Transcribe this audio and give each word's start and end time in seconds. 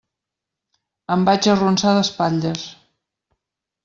Em 1.15 1.27
vaig 1.27 1.49
arronsar 1.53 1.91
d'espatlles. 1.97 2.65